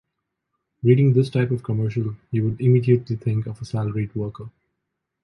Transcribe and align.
Reading 0.81 1.13
this 1.13 1.29
type 1.29 1.51
of 1.51 1.61
commercial, 1.61 2.15
you 2.31 2.45
would 2.45 2.59
immediately 2.59 3.17
think 3.17 3.45
of 3.45 3.61
a 3.61 3.65
salaried 3.65 4.15
worker. 4.15 4.49